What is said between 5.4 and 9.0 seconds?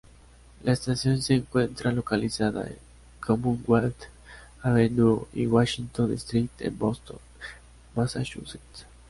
Washington Street en Boston, Massachusetts.